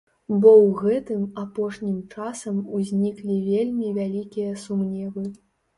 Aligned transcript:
Бо 0.39 0.51
ў 0.61 0.69
гэтым 0.83 1.21
апошнім 1.43 1.93
часам 2.15 2.59
узніклі 2.79 3.39
вельмі 3.53 3.95
вялікія 4.01 4.61
сумневы. 4.65 5.33